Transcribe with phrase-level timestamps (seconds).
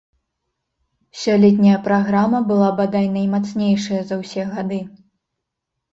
[1.23, 4.79] Сёлетняя праграма была, бадай, наймацнейшая за ўсе гады.